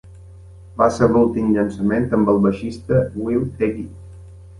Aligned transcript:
Va 0.77 0.85
ser 0.93 1.09
l'últim 1.11 1.51
llançament 1.57 2.07
amb 2.19 2.31
el 2.33 2.39
baixista 2.47 3.03
Will 3.27 3.45
Heggie. 3.61 3.87